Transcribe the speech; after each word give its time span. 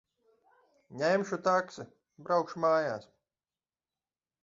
Ņemšu 1.01 1.39
taksi. 1.49 1.87
Braukšu 2.25 2.65
mājās. 2.67 3.09